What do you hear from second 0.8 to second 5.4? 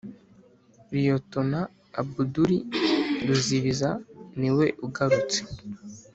liyetona abuduli ruzibiza, ni we ugarutse,